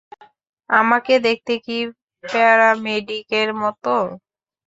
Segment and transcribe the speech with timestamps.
[0.69, 1.77] আমাকে দেখতে কি
[2.23, 3.95] প্যারামেডিকের মতো?